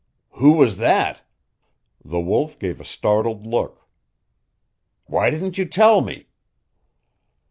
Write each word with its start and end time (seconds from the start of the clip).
"Who 0.31 0.53
was 0.53 0.77
that?" 0.77 1.21
The 2.03 2.19
Wolf 2.19 2.57
gave 2.57 2.81
a 2.81 2.83
startled 2.83 3.45
look. 3.45 3.87
"Why 5.05 5.29
didn't 5.29 5.59
you 5.59 5.65
tell 5.67 6.01
me?" 6.01 6.25